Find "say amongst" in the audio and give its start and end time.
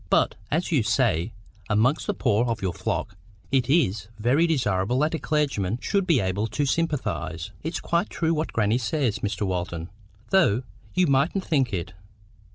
0.81-2.07